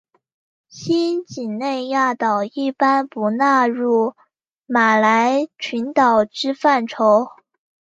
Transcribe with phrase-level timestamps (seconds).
[0.67, 4.15] 新几内亚岛一般不纳入
[4.65, 7.27] 马来群岛之范畴。